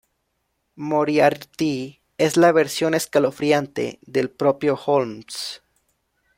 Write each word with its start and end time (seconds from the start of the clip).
Moriarty 0.77 2.01
es 2.17 2.35
la 2.35 2.51
versión 2.51 2.95
escalofriante 2.95 3.99
del 4.01 4.31
propio 4.31 4.73
Holmes. 4.73 5.61